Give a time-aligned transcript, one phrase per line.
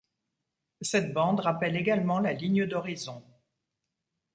[0.81, 3.23] Cette bande rappelle également la ligne d'horizon.